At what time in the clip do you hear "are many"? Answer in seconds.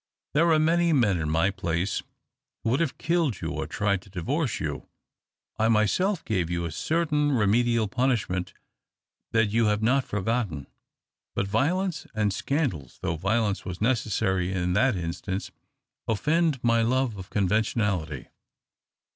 0.51-0.93